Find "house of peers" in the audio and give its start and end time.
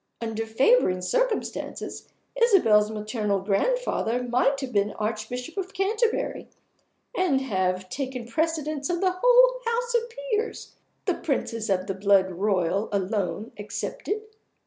9.67-10.73